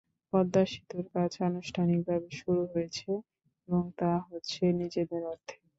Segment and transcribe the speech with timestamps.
[0.33, 3.09] পদ্মা সেতুর কাজ আনুষ্ঠানিকভাবে শুরু হয়েছে,
[3.67, 5.55] এবং তাও হচ্ছে নিজেদের অর্থে।